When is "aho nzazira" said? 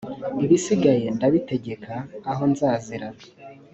2.31-3.07